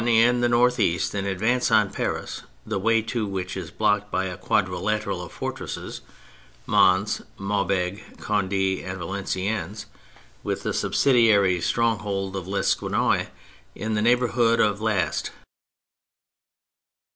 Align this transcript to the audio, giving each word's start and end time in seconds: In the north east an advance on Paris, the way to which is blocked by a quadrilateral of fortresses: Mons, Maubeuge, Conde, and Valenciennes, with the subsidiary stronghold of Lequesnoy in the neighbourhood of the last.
In 0.03 0.41
the 0.41 0.49
north 0.49 0.79
east 0.79 1.13
an 1.13 1.27
advance 1.27 1.69
on 1.69 1.91
Paris, 1.91 2.41
the 2.65 2.79
way 2.79 3.03
to 3.03 3.27
which 3.27 3.55
is 3.55 3.69
blocked 3.69 4.09
by 4.09 4.25
a 4.25 4.35
quadrilateral 4.35 5.21
of 5.21 5.31
fortresses: 5.31 6.01
Mons, 6.65 7.21
Maubeuge, 7.37 8.01
Conde, 8.17 8.81
and 8.81 8.97
Valenciennes, 8.97 9.85
with 10.41 10.63
the 10.63 10.73
subsidiary 10.73 11.61
stronghold 11.61 12.35
of 12.35 12.47
Lequesnoy 12.47 13.27
in 13.75 13.93
the 13.93 14.01
neighbourhood 14.01 14.59
of 14.59 14.79
the 14.79 14.85
last. 14.85 15.29